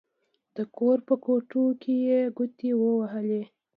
د 0.55 0.57
کور 0.75 0.97
په 1.07 1.15
کوټو 1.25 1.63
يې 2.07 2.19
ګوتې 2.37 2.71
ووهلې. 2.81 3.41